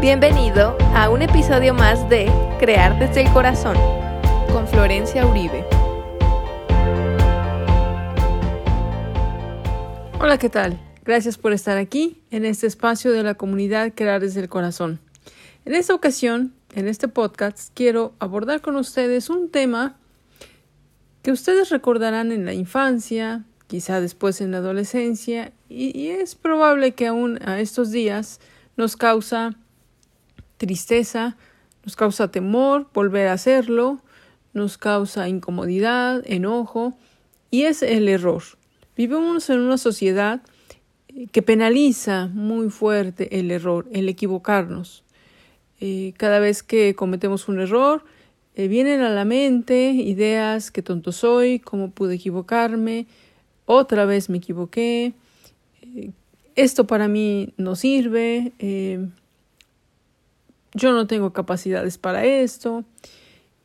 Bienvenido 0.00 0.78
a 0.94 1.10
un 1.10 1.22
episodio 1.22 1.74
más 1.74 2.08
de 2.08 2.30
Crear 2.60 2.96
desde 3.00 3.22
el 3.22 3.32
Corazón 3.32 3.76
con 4.52 4.68
Florencia 4.68 5.26
Uribe. 5.26 5.64
Hola, 10.20 10.38
¿qué 10.38 10.48
tal? 10.48 10.78
Gracias 11.04 11.36
por 11.36 11.52
estar 11.52 11.78
aquí 11.78 12.22
en 12.30 12.44
este 12.44 12.68
espacio 12.68 13.10
de 13.10 13.24
la 13.24 13.34
comunidad 13.34 13.92
Crear 13.92 14.20
desde 14.20 14.40
el 14.40 14.48
Corazón. 14.48 15.00
En 15.64 15.74
esta 15.74 15.96
ocasión, 15.96 16.54
en 16.76 16.86
este 16.86 17.08
podcast, 17.08 17.72
quiero 17.74 18.14
abordar 18.20 18.60
con 18.60 18.76
ustedes 18.76 19.28
un 19.28 19.50
tema 19.50 19.96
que 21.22 21.32
ustedes 21.32 21.70
recordarán 21.70 22.30
en 22.30 22.44
la 22.44 22.54
infancia, 22.54 23.42
quizá 23.66 24.00
después 24.00 24.40
en 24.40 24.52
la 24.52 24.58
adolescencia, 24.58 25.50
y, 25.68 26.06
es 26.06 26.36
probable 26.36 26.92
que 26.92 27.08
aún 27.08 27.40
a 27.44 27.58
estos 27.58 27.90
días 27.90 28.38
nos 28.76 28.96
causa 28.96 29.56
tristeza, 30.58 31.36
nos 31.84 31.96
causa 31.96 32.30
temor 32.30 32.88
volver 32.92 33.28
a 33.28 33.32
hacerlo, 33.32 34.02
nos 34.52 34.76
causa 34.76 35.28
incomodidad, 35.28 36.22
enojo, 36.26 36.98
y 37.50 37.62
es 37.62 37.82
el 37.82 38.08
error. 38.08 38.42
Vivimos 38.96 39.48
en 39.48 39.60
una 39.60 39.78
sociedad 39.78 40.42
que 41.32 41.42
penaliza 41.42 42.26
muy 42.26 42.68
fuerte 42.68 43.40
el 43.40 43.50
error, 43.50 43.86
el 43.92 44.08
equivocarnos. 44.08 45.04
Eh, 45.80 46.12
cada 46.18 46.40
vez 46.40 46.62
que 46.62 46.94
cometemos 46.94 47.48
un 47.48 47.60
error, 47.60 48.04
eh, 48.58 48.66
vienen 48.66 49.00
a 49.02 49.10
la 49.10 49.24
mente 49.24 49.90
ideas, 49.90 50.72
qué 50.72 50.82
tonto 50.82 51.12
soy, 51.12 51.60
cómo 51.60 51.92
pude 51.92 52.16
equivocarme, 52.16 53.06
otra 53.66 54.04
vez 54.04 54.28
me 54.28 54.38
equivoqué, 54.38 55.12
eh, 55.82 56.10
esto 56.56 56.88
para 56.88 57.06
mí 57.06 57.54
no 57.56 57.76
sirve, 57.76 58.52
eh, 58.58 59.06
yo 60.78 60.92
no 60.92 61.06
tengo 61.06 61.32
capacidades 61.32 61.98
para 61.98 62.24
esto. 62.24 62.84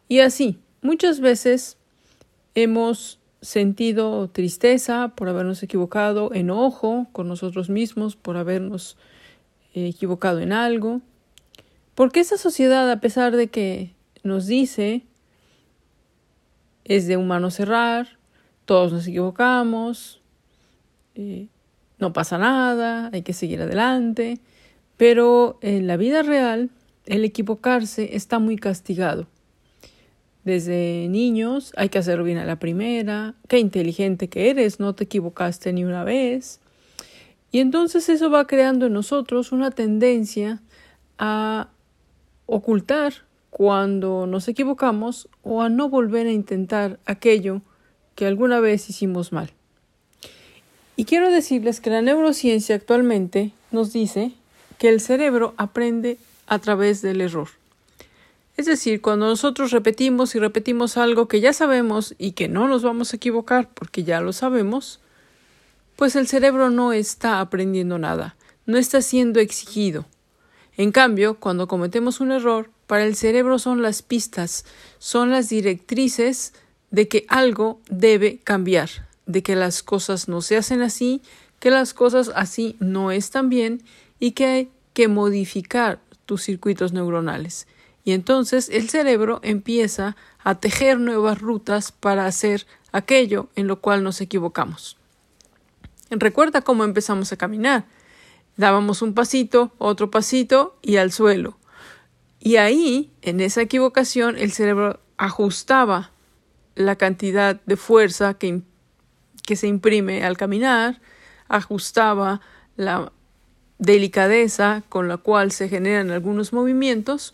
Y 0.08 0.20
así, 0.20 0.60
muchas 0.82 1.20
veces 1.20 1.78
hemos 2.56 3.20
sentido 3.42 4.30
tristeza 4.30 5.14
por 5.16 5.30
habernos 5.30 5.64
equivocado, 5.64 6.34
enojo 6.34 7.08
con 7.12 7.28
nosotros 7.28 7.70
mismos 7.70 8.16
por 8.16 8.38
habernos 8.38 8.98
equivocado 9.74 10.40
en 10.40 10.54
algo. 10.54 11.02
Porque 11.96 12.20
esa 12.20 12.38
sociedad, 12.38 12.90
a 12.90 13.00
pesar 13.00 13.36
de 13.36 13.48
que 13.48 13.94
nos 14.24 14.48
dice 14.48 15.04
es 16.86 17.08
de 17.08 17.18
humano 17.18 17.50
cerrar, 17.52 18.18
todos 18.66 18.92
nos 18.92 19.08
equivocamos, 19.08 20.22
eh, 21.16 21.48
no 21.98 22.12
pasa 22.12 22.38
nada, 22.38 23.10
hay 23.14 23.22
que 23.22 23.34
seguir 23.34 23.62
adelante, 23.62 24.40
pero 24.98 25.60
en 25.62 25.88
la 25.88 25.96
vida 25.98 26.24
real 26.24 26.70
el 27.06 27.26
equivocarse 27.26 28.16
está 28.16 28.40
muy 28.40 28.58
castigado. 28.58 29.28
Desde 30.44 31.08
niños 31.10 31.72
hay 31.78 31.90
que 31.90 32.00
hacerlo 32.00 32.24
bien 32.24 32.38
a 32.38 32.46
la 32.46 32.58
primera, 32.58 33.36
qué 33.48 33.60
inteligente 33.60 34.28
que 34.28 34.50
eres, 34.50 34.80
no 34.80 34.94
te 34.94 35.06
equivocaste 35.06 35.72
ni 35.72 35.86
una 35.86 36.04
vez. 36.04 36.60
Y 37.52 37.60
entonces 37.60 38.10
eso 38.10 38.30
va 38.30 38.46
creando 38.46 38.88
en 38.88 38.94
nosotros 38.94 39.52
una 39.52 39.72
tendencia 39.72 40.62
a 41.18 41.70
ocultar 42.46 43.14
cuando 43.50 44.28
nos 44.28 44.48
equivocamos 44.48 45.30
o 45.44 45.62
a 45.62 45.70
no 45.70 45.88
volver 45.88 46.28
a 46.28 46.32
intentar 46.32 47.00
aquello 47.06 47.62
que 48.16 48.26
alguna 48.26 48.60
vez 48.60 48.90
hicimos 48.90 49.32
mal. 49.32 49.52
Y 50.96 51.06
quiero 51.06 51.32
decirles 51.32 51.80
que 51.80 51.90
la 51.90 52.02
neurociencia 52.02 52.76
actualmente 52.76 53.52
nos 53.72 53.94
dice 53.94 54.32
que 54.78 54.90
el 54.90 55.00
cerebro 55.00 55.54
aprende 55.58 56.18
a 56.48 56.60
través 56.60 57.02
del 57.02 57.22
error. 57.22 57.50
Es 58.56 58.68
decir, 58.68 59.02
cuando 59.02 59.28
nosotros 59.28 59.72
repetimos 59.72 60.36
y 60.36 60.40
repetimos 60.40 60.98
algo 60.98 61.28
que 61.28 61.42
ya 61.42 61.54
sabemos 61.54 62.14
y 62.20 62.34
que 62.34 62.48
no 62.48 62.68
nos 62.68 62.84
vamos 62.84 63.12
a 63.12 63.16
equivocar 63.16 63.70
porque 63.74 64.04
ya 64.04 64.22
lo 64.22 64.32
sabemos, 64.32 65.00
pues 65.96 66.16
el 66.16 66.28
cerebro 66.28 66.70
no 66.70 66.94
está 66.94 67.40
aprendiendo 67.40 67.98
nada, 67.98 68.36
no 68.66 68.78
está 68.78 69.02
siendo 69.02 69.40
exigido. 69.40 70.06
En 70.78 70.92
cambio, 70.92 71.36
cuando 71.40 71.68
cometemos 71.68 72.20
un 72.20 72.32
error, 72.32 72.70
para 72.88 73.06
el 73.06 73.16
cerebro 73.16 73.58
son 73.58 73.82
las 73.82 74.02
pistas, 74.02 74.66
son 75.00 75.32
las 75.32 75.50
directrices 75.50 76.54
de 76.92 77.08
que 77.08 77.26
algo 77.28 77.80
debe 77.90 78.38
cambiar, 78.44 78.90
de 79.26 79.42
que 79.42 79.56
las 79.56 79.82
cosas 79.82 80.28
no 80.28 80.42
se 80.42 80.58
hacen 80.58 80.82
así, 80.82 81.22
que 81.60 81.72
las 81.72 81.94
cosas 81.94 82.32
así 82.36 82.76
no 82.80 83.12
están 83.12 83.50
bien 83.50 83.82
y 84.20 84.32
que 84.32 84.46
hay 84.46 84.70
que 84.94 85.08
modificar 85.08 86.00
tus 86.26 86.44
circuitos 86.44 86.94
neuronales. 86.94 87.68
Y 88.04 88.12
entonces 88.12 88.70
el 88.70 88.90
cerebro 88.90 89.40
empieza 89.44 90.16
a 90.44 90.56
tejer 90.56 91.00
nuevas 91.00 91.40
rutas 91.40 91.92
para 91.92 92.26
hacer 92.26 92.66
aquello 92.92 93.50
en 93.56 93.68
lo 93.68 93.80
cual 93.80 94.04
nos 94.04 94.20
equivocamos. 94.22 94.98
Recuerda 96.10 96.62
cómo 96.62 96.84
empezamos 96.84 97.32
a 97.32 97.38
caminar. 97.38 97.86
Dábamos 98.58 99.02
un 99.02 99.14
pasito, 99.14 99.72
otro 99.78 100.12
pasito 100.12 100.78
y 100.82 100.98
al 100.98 101.12
suelo. 101.12 101.58
Y 102.40 102.58
ahí, 102.58 103.12
en 103.22 103.40
esa 103.40 103.62
equivocación, 103.62 104.38
el 104.38 104.52
cerebro 104.52 105.00
ajustaba 105.18 106.12
la 106.76 106.98
cantidad 106.98 107.62
de 107.66 107.78
fuerza 107.78 108.34
que, 108.34 108.62
que 109.44 109.56
se 109.56 109.68
imprime 109.68 110.26
al 110.26 110.38
caminar, 110.38 111.02
ajustaba 111.48 112.42
la 112.76 113.12
delicadeza 113.84 114.82
con 114.88 115.08
la 115.10 115.18
cual 115.18 115.52
se 115.52 115.68
generan 115.68 116.10
algunos 116.10 116.54
movimientos 116.54 117.34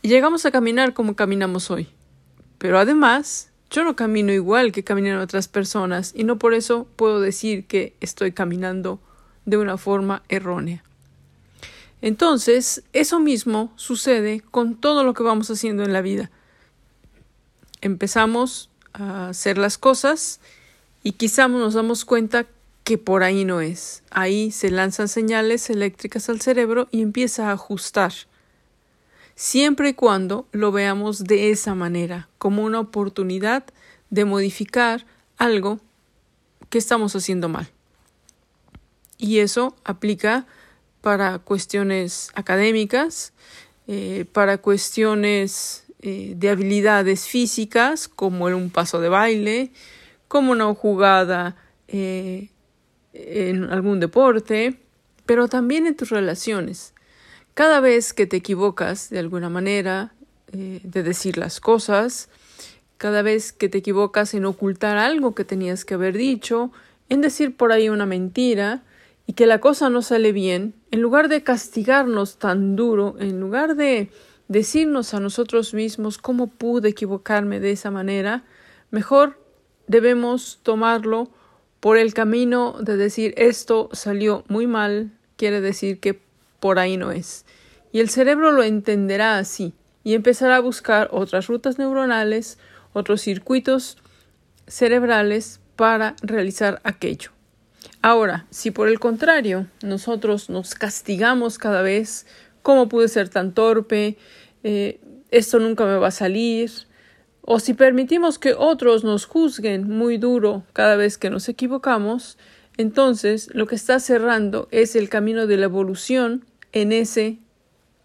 y 0.00 0.08
llegamos 0.08 0.46
a 0.46 0.52
caminar 0.52 0.94
como 0.94 1.16
caminamos 1.16 1.70
hoy. 1.70 1.88
Pero 2.58 2.78
además, 2.78 3.50
yo 3.68 3.82
no 3.82 3.96
camino 3.96 4.32
igual 4.32 4.70
que 4.70 4.84
caminan 4.84 5.18
otras 5.18 5.48
personas 5.48 6.12
y 6.14 6.22
no 6.22 6.38
por 6.38 6.54
eso 6.54 6.86
puedo 6.94 7.20
decir 7.20 7.66
que 7.66 7.96
estoy 8.00 8.30
caminando 8.30 9.00
de 9.44 9.56
una 9.56 9.76
forma 9.76 10.22
errónea. 10.28 10.84
Entonces, 12.00 12.84
eso 12.92 13.18
mismo 13.18 13.72
sucede 13.74 14.40
con 14.40 14.76
todo 14.76 15.02
lo 15.02 15.14
que 15.14 15.24
vamos 15.24 15.50
haciendo 15.50 15.82
en 15.82 15.92
la 15.92 16.00
vida. 16.00 16.30
Empezamos 17.80 18.70
a 18.92 19.30
hacer 19.30 19.58
las 19.58 19.78
cosas 19.78 20.40
y 21.02 21.12
quizá 21.12 21.48
nos 21.48 21.74
damos 21.74 22.04
cuenta 22.04 22.46
que 22.84 22.98
por 22.98 23.22
ahí 23.22 23.44
no 23.44 23.60
es. 23.60 24.02
Ahí 24.10 24.50
se 24.50 24.70
lanzan 24.70 25.08
señales 25.08 25.70
eléctricas 25.70 26.28
al 26.28 26.40
cerebro 26.40 26.88
y 26.90 27.02
empieza 27.02 27.48
a 27.48 27.52
ajustar. 27.52 28.12
Siempre 29.34 29.90
y 29.90 29.94
cuando 29.94 30.46
lo 30.52 30.72
veamos 30.72 31.24
de 31.24 31.50
esa 31.50 31.74
manera, 31.74 32.28
como 32.38 32.64
una 32.64 32.80
oportunidad 32.80 33.64
de 34.10 34.24
modificar 34.24 35.06
algo 35.38 35.80
que 36.68 36.78
estamos 36.78 37.16
haciendo 37.16 37.48
mal. 37.48 37.70
Y 39.18 39.38
eso 39.38 39.76
aplica 39.84 40.46
para 41.00 41.38
cuestiones 41.38 42.30
académicas, 42.34 43.32
eh, 43.86 44.26
para 44.32 44.58
cuestiones 44.58 45.84
eh, 46.00 46.34
de 46.36 46.50
habilidades 46.50 47.26
físicas, 47.26 48.08
como 48.08 48.48
en 48.48 48.54
un 48.54 48.70
paso 48.70 49.00
de 49.00 49.08
baile, 49.08 49.72
como 50.28 50.52
una 50.52 50.72
jugada 50.74 51.56
eh, 51.88 52.48
en 53.12 53.64
algún 53.64 54.00
deporte, 54.00 54.80
pero 55.26 55.48
también 55.48 55.86
en 55.86 55.96
tus 55.96 56.10
relaciones. 56.10 56.94
Cada 57.54 57.80
vez 57.80 58.12
que 58.12 58.26
te 58.26 58.36
equivocas 58.38 59.10
de 59.10 59.18
alguna 59.18 59.48
manera 59.48 60.14
de 60.52 61.02
decir 61.02 61.38
las 61.38 61.60
cosas, 61.60 62.28
cada 62.98 63.22
vez 63.22 63.52
que 63.52 63.68
te 63.68 63.78
equivocas 63.78 64.34
en 64.34 64.44
ocultar 64.44 64.98
algo 64.98 65.34
que 65.34 65.44
tenías 65.44 65.84
que 65.84 65.94
haber 65.94 66.16
dicho, 66.16 66.72
en 67.08 67.20
decir 67.20 67.56
por 67.56 67.72
ahí 67.72 67.88
una 67.88 68.06
mentira, 68.06 68.82
y 69.26 69.34
que 69.34 69.46
la 69.46 69.60
cosa 69.60 69.88
no 69.88 70.02
sale 70.02 70.32
bien, 70.32 70.74
en 70.90 71.00
lugar 71.00 71.28
de 71.28 71.42
castigarnos 71.42 72.38
tan 72.38 72.76
duro, 72.76 73.16
en 73.18 73.40
lugar 73.40 73.76
de 73.76 74.10
decirnos 74.48 75.14
a 75.14 75.20
nosotros 75.20 75.74
mismos 75.74 76.18
cómo 76.18 76.48
pude 76.48 76.90
equivocarme 76.90 77.60
de 77.60 77.72
esa 77.72 77.90
manera, 77.90 78.44
mejor 78.90 79.40
debemos 79.86 80.60
tomarlo 80.62 81.30
por 81.82 81.98
el 81.98 82.14
camino 82.14 82.76
de 82.80 82.96
decir 82.96 83.34
esto 83.36 83.88
salió 83.92 84.44
muy 84.46 84.68
mal, 84.68 85.10
quiere 85.36 85.60
decir 85.60 85.98
que 85.98 86.22
por 86.60 86.78
ahí 86.78 86.96
no 86.96 87.10
es. 87.10 87.44
Y 87.90 87.98
el 87.98 88.08
cerebro 88.08 88.52
lo 88.52 88.62
entenderá 88.62 89.36
así 89.38 89.72
y 90.04 90.14
empezará 90.14 90.58
a 90.58 90.60
buscar 90.60 91.08
otras 91.10 91.48
rutas 91.48 91.80
neuronales, 91.80 92.56
otros 92.92 93.20
circuitos 93.22 93.98
cerebrales 94.68 95.58
para 95.74 96.14
realizar 96.22 96.80
aquello. 96.84 97.32
Ahora, 98.00 98.46
si 98.50 98.70
por 98.70 98.86
el 98.86 99.00
contrario 99.00 99.66
nosotros 99.82 100.50
nos 100.50 100.76
castigamos 100.76 101.58
cada 101.58 101.82
vez, 101.82 102.26
¿cómo 102.62 102.88
pude 102.88 103.08
ser 103.08 103.28
tan 103.28 103.54
torpe? 103.54 104.16
Eh, 104.62 105.00
esto 105.32 105.58
nunca 105.58 105.84
me 105.84 105.96
va 105.96 106.06
a 106.06 106.12
salir. 106.12 106.70
O 107.44 107.58
si 107.58 107.74
permitimos 107.74 108.38
que 108.38 108.54
otros 108.54 109.02
nos 109.04 109.26
juzguen 109.26 109.88
muy 109.88 110.16
duro 110.16 110.62
cada 110.72 110.96
vez 110.96 111.18
que 111.18 111.28
nos 111.28 111.48
equivocamos, 111.48 112.38
entonces 112.76 113.50
lo 113.52 113.66
que 113.66 113.74
está 113.74 113.98
cerrando 113.98 114.68
es 114.70 114.96
el 114.96 115.08
camino 115.08 115.46
de 115.46 115.56
la 115.56 115.64
evolución 115.64 116.44
en 116.72 116.92
ese 116.92 117.38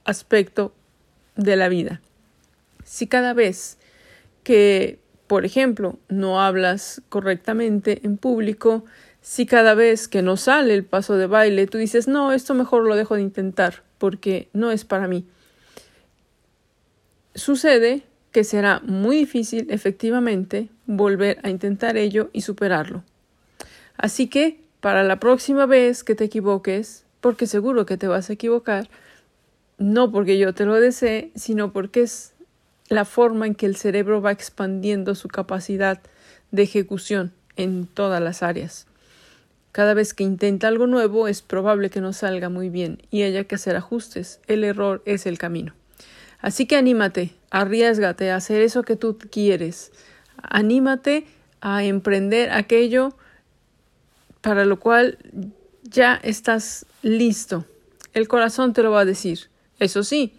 aspecto 0.03 0.73
de 1.35 1.55
la 1.55 1.69
vida. 1.69 2.01
Si 2.83 3.05
cada 3.05 3.33
vez 3.33 3.77
que, 4.43 4.99
por 5.27 5.45
ejemplo, 5.45 5.99
no 6.09 6.41
hablas 6.41 7.01
correctamente 7.09 8.01
en 8.03 8.17
público, 8.17 8.85
si 9.21 9.45
cada 9.45 9.75
vez 9.75 10.07
que 10.07 10.21
no 10.21 10.35
sale 10.37 10.73
el 10.73 10.85
paso 10.85 11.15
de 11.15 11.27
baile 11.27 11.67
tú 11.67 11.77
dices, 11.77 12.07
no, 12.07 12.31
esto 12.31 12.53
mejor 12.53 12.83
lo 12.85 12.95
dejo 12.95 13.15
de 13.15 13.21
intentar 13.21 13.83
porque 13.97 14.47
no 14.53 14.71
es 14.71 14.85
para 14.85 15.07
mí, 15.07 15.25
sucede 17.35 18.03
que 18.31 18.43
será 18.43 18.81
muy 18.85 19.17
difícil 19.17 19.67
efectivamente 19.69 20.69
volver 20.85 21.39
a 21.43 21.49
intentar 21.49 21.97
ello 21.97 22.29
y 22.33 22.41
superarlo. 22.41 23.03
Así 23.97 24.27
que, 24.27 24.61
para 24.79 25.03
la 25.03 25.19
próxima 25.19 25.65
vez 25.65 26.03
que 26.03 26.15
te 26.15 26.25
equivoques, 26.25 27.05
porque 27.21 27.47
seguro 27.47 27.85
que 27.85 27.97
te 27.97 28.07
vas 28.07 28.29
a 28.29 28.33
equivocar, 28.33 28.89
no 29.77 30.11
porque 30.11 30.37
yo 30.37 30.53
te 30.53 30.65
lo 30.65 30.75
desee, 30.75 31.31
sino 31.35 31.71
porque 31.71 32.01
es 32.01 32.33
la 32.89 33.05
forma 33.05 33.47
en 33.47 33.55
que 33.55 33.65
el 33.65 33.75
cerebro 33.75 34.21
va 34.21 34.31
expandiendo 34.31 35.15
su 35.15 35.27
capacidad 35.27 36.01
de 36.51 36.63
ejecución 36.63 37.33
en 37.55 37.87
todas 37.87 38.21
las 38.21 38.43
áreas. 38.43 38.87
Cada 39.71 39.93
vez 39.93 40.13
que 40.13 40.23
intenta 40.23 40.67
algo 40.67 40.87
nuevo 40.87 41.27
es 41.27 41.41
probable 41.41 41.89
que 41.89 42.01
no 42.01 42.13
salga 42.13 42.49
muy 42.49 42.69
bien 42.69 43.03
y 43.11 43.23
haya 43.23 43.43
que 43.43 43.55
hacer 43.55 43.75
ajustes. 43.75 44.39
El 44.47 44.63
error 44.63 45.03
es 45.05 45.25
el 45.25 45.37
camino. 45.37 45.73
Así 46.39 46.65
que 46.65 46.75
anímate, 46.75 47.33
arriesgate 47.49 48.31
a 48.31 48.35
hacer 48.35 48.61
eso 48.61 48.83
que 48.83 48.95
tú 48.95 49.17
quieres. 49.17 49.91
Anímate 50.41 51.25
a 51.61 51.83
emprender 51.83 52.51
aquello 52.51 53.15
para 54.41 54.65
lo 54.65 54.79
cual 54.79 55.17
ya 55.83 56.15
estás 56.15 56.85
listo. 57.01 57.65
El 58.13 58.27
corazón 58.27 58.73
te 58.73 58.83
lo 58.83 58.91
va 58.91 59.01
a 59.01 59.05
decir. 59.05 59.49
Eso 59.79 60.03
sí, 60.03 60.33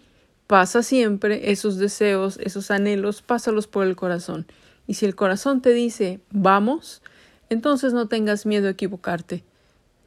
pasa 0.47 0.83
siempre 0.83 1.51
esos 1.51 1.77
deseos, 1.77 2.39
esos 2.41 2.71
anhelos, 2.71 3.21
pásalos 3.21 3.67
por 3.67 3.85
el 3.85 3.95
corazón. 3.95 4.47
Y 4.87 4.95
si 4.95 5.05
el 5.05 5.15
corazón 5.15 5.61
te 5.61 5.73
dice 5.73 6.19
vamos, 6.31 7.01
entonces 7.49 7.93
no 7.93 8.07
tengas 8.07 8.45
miedo 8.45 8.67
a 8.67 8.71
equivocarte. 8.71 9.43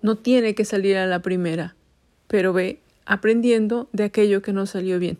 No 0.01 0.17
tiene 0.17 0.55
que 0.55 0.65
salir 0.65 0.97
a 0.97 1.07
la 1.07 1.21
primera, 1.21 1.77
pero 2.27 2.53
ve 2.53 2.81
aprendiendo 3.05 3.89
de 3.93 4.05
aquello 4.05 4.43
que 4.43 4.53
no 4.53 4.67
salió 4.67 4.99
bien. 4.99 5.19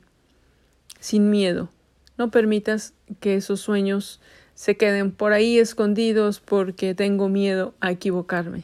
Sin 1.03 1.31
miedo. 1.31 1.69
No 2.17 2.31
permitas 2.31 2.95
que 3.19 3.35
esos 3.35 3.59
sueños 3.59 4.21
se 4.55 4.77
queden 4.77 5.11
por 5.11 5.33
ahí 5.33 5.59
escondidos 5.59 6.39
porque 6.39 6.95
tengo 6.95 7.29
miedo 7.29 7.75
a 7.81 7.91
equivocarme. 7.91 8.63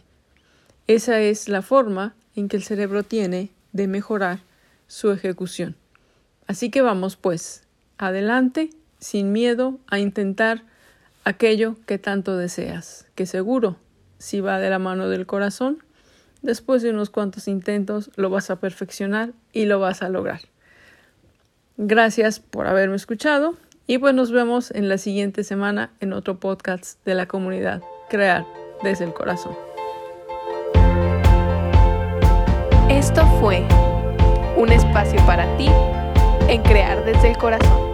Esa 0.87 1.19
es 1.19 1.49
la 1.49 1.63
forma 1.63 2.15
en 2.37 2.47
que 2.47 2.57
el 2.57 2.63
cerebro 2.63 3.03
tiene 3.03 3.51
de 3.73 3.89
mejorar 3.89 4.39
su 4.87 5.11
ejecución. 5.11 5.75
Así 6.47 6.71
que 6.71 6.81
vamos 6.81 7.17
pues, 7.17 7.65
adelante, 7.99 8.71
sin 9.01 9.33
miedo, 9.33 9.81
a 9.89 9.99
intentar 9.99 10.63
aquello 11.25 11.75
que 11.87 11.99
tanto 11.99 12.37
deseas, 12.37 13.09
que 13.17 13.27
seguro, 13.27 13.79
si 14.19 14.41
va 14.41 14.61
de 14.61 14.71
la 14.71 14.79
mano 14.79 15.09
del 15.09 15.27
corazón, 15.27 15.83
después 16.43 16.83
de 16.83 16.91
unos 16.91 17.11
cuantos 17.11 17.49
intentos 17.49 18.13
lo 18.15 18.31
vas 18.31 18.49
a 18.51 18.61
perfeccionar 18.61 19.33
y 19.53 19.65
lo 19.65 19.81
vas 19.81 20.03
a 20.03 20.09
lograr. 20.09 20.43
Gracias 21.81 22.41
por 22.41 22.67
haberme 22.67 22.97
escuchado 22.97 23.55
y 23.87 23.99
pues 23.99 24.13
nos 24.13 24.33
vemos 24.33 24.73
en 24.73 24.89
la 24.89 24.99
siguiente 24.99 25.45
semana 25.45 25.93
en 26.01 26.13
otro 26.13 26.41
podcast 26.41 26.99
de 27.05 27.15
la 27.15 27.27
comunidad 27.27 27.83
Crear 28.11 28.45
desde 28.83 29.05
el 29.05 29.15
corazón. 29.15 29.57
Esto 32.91 33.25
fue 33.39 33.65
un 34.57 34.73
espacio 34.73 35.25
para 35.25 35.57
ti 35.57 35.69
en 36.49 36.63
Crear 36.63 37.05
desde 37.05 37.31
el 37.31 37.39
corazón. 37.39 37.88